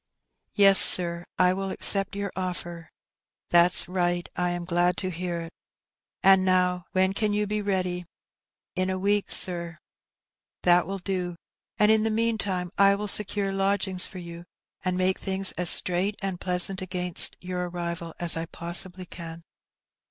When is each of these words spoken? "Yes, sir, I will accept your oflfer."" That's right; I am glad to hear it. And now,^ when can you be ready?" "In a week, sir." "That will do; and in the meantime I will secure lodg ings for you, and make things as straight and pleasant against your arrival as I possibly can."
"Yes, 0.55 0.79
sir, 0.81 1.25
I 1.37 1.53
will 1.53 1.69
accept 1.69 2.15
your 2.15 2.31
oflfer."" 2.35 2.87
That's 3.51 3.87
right; 3.87 4.27
I 4.35 4.49
am 4.49 4.65
glad 4.65 4.97
to 4.97 5.11
hear 5.11 5.41
it. 5.41 5.53
And 6.23 6.43
now,^ 6.43 6.85
when 6.93 7.13
can 7.13 7.33
you 7.33 7.45
be 7.45 7.61
ready?" 7.61 8.05
"In 8.75 8.89
a 8.89 8.97
week, 8.97 9.29
sir." 9.29 9.77
"That 10.63 10.87
will 10.87 10.97
do; 10.97 11.35
and 11.77 11.91
in 11.91 12.01
the 12.01 12.09
meantime 12.09 12.71
I 12.79 12.95
will 12.95 13.07
secure 13.07 13.51
lodg 13.51 13.87
ings 13.87 14.07
for 14.07 14.17
you, 14.17 14.45
and 14.83 14.97
make 14.97 15.19
things 15.19 15.51
as 15.51 15.69
straight 15.69 16.15
and 16.19 16.41
pleasant 16.41 16.81
against 16.81 17.35
your 17.39 17.69
arrival 17.69 18.15
as 18.19 18.35
I 18.35 18.47
possibly 18.47 19.05
can." 19.05 19.43